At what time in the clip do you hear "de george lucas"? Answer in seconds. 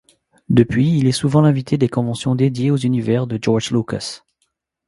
3.27-4.23